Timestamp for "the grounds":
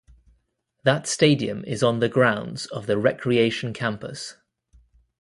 1.99-2.65